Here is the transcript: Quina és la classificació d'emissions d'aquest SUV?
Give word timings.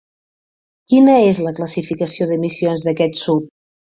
Quina 0.93 1.17
és 1.25 1.41
la 1.49 1.53
classificació 1.59 2.27
d'emissions 2.31 2.87
d'aquest 2.87 3.21
SUV? 3.27 3.45